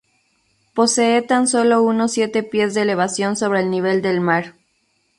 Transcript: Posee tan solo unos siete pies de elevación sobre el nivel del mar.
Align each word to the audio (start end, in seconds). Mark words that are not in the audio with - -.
Posee 0.73 1.21
tan 1.21 1.47
solo 1.47 1.83
unos 1.83 2.13
siete 2.13 2.41
pies 2.41 2.73
de 2.73 2.81
elevación 2.81 3.35
sobre 3.35 3.59
el 3.59 3.69
nivel 3.69 4.01
del 4.01 4.19
mar. 4.19 4.55